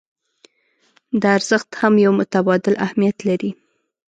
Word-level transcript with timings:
دا 1.21 1.29
ارزښت 1.37 1.69
هم 1.81 1.93
يو 2.05 2.11
متبادل 2.19 2.73
اهميت 2.85 3.17
لري. 3.27 3.51